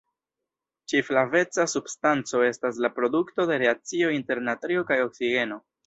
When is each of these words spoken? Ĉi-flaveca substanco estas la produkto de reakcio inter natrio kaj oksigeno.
Ĉi-flaveca 0.93 1.67
substanco 1.75 2.43
estas 2.49 2.83
la 2.87 2.93
produkto 2.99 3.49
de 3.53 3.61
reakcio 3.67 4.13
inter 4.19 4.47
natrio 4.51 4.89
kaj 4.93 5.03
oksigeno. 5.11 5.65